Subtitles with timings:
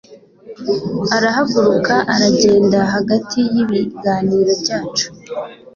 [1.15, 5.07] arahaguruka aragenda hagati y'ibiganiro byacu